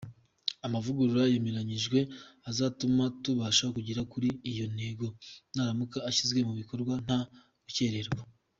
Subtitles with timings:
[0.65, 2.11] Amavugurura yemeranyijweho
[2.49, 5.07] azatuma tubasha kugera kuri iyo ntego
[5.53, 7.19] naramuka ashyizwe mu bikorwa nta
[7.65, 8.21] gukererwa.